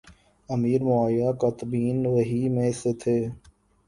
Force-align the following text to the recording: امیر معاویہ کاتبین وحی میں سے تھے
امیر 0.49 0.79
معاویہ 0.83 1.29
کاتبین 1.41 1.97
وحی 2.05 2.43
میں 2.55 2.71
سے 2.79 2.91
تھے 3.01 3.17